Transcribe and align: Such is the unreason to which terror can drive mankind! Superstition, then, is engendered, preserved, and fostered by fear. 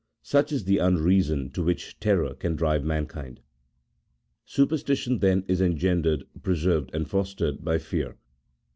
Such 0.23 0.51
is 0.51 0.63
the 0.63 0.79
unreason 0.79 1.51
to 1.51 1.61
which 1.63 1.99
terror 1.99 2.33
can 2.33 2.55
drive 2.55 2.83
mankind! 2.83 3.39
Superstition, 4.45 5.19
then, 5.19 5.45
is 5.47 5.61
engendered, 5.61 6.23
preserved, 6.41 6.89
and 6.95 7.07
fostered 7.07 7.63
by 7.63 7.77
fear. 7.77 8.17